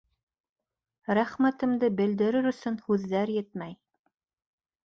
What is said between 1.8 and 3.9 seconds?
белдерер өсөн һүҙҙәр етмәй.